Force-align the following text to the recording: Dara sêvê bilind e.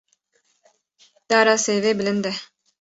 Dara 1.29 1.55
sêvê 1.65 1.91
bilind 1.97 2.25
e. 2.31 2.33